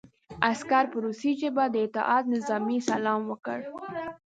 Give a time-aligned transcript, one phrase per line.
[0.49, 3.59] عسکر په روسي ژبه د اطاعت نظامي سلام وکړ